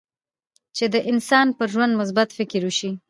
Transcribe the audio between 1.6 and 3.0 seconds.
ژوند مثبت فکر وشي.